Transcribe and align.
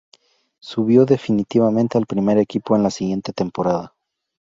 Subió 0.59 1.05
definitivamente 1.05 1.95
al 1.95 2.07
primer 2.07 2.39
equipo 2.39 2.75
en 2.75 2.81
la 2.81 2.89
siguiente 2.89 3.33
temporada. 3.33 3.93